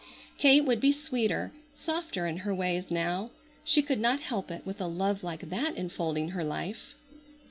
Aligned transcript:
Kate 0.39 0.65
would 0.65 0.79
be 0.81 0.91
sweeter, 0.91 1.51
softer 1.75 2.25
in 2.25 2.37
her 2.37 2.55
ways 2.55 2.89
now. 2.89 3.29
She 3.63 3.83
could 3.83 3.99
not 3.99 4.19
help 4.19 4.49
it 4.49 4.65
with 4.65 4.81
a 4.81 4.87
love 4.87 5.23
like 5.23 5.51
that 5.51 5.77
enfolding 5.77 6.29
her 6.29 6.43
life. 6.43 6.95